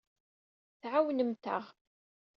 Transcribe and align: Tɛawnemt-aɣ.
Tɛawnemt-aɣ. 0.81 1.65